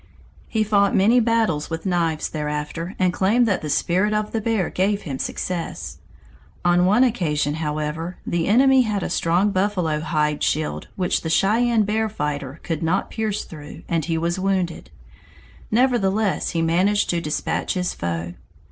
[0.47, 4.71] He fought many battles with knives thereafter and claimed that the spirit of the bear
[4.71, 5.99] gave him success.
[6.65, 11.83] On one occasion, however, the enemy had a strong buffalo hide shield which the Cheyenne
[11.83, 14.89] bear fighter could not pierce through, and he was wounded;
[15.69, 18.33] nevertheless he managed to dispatch his foe.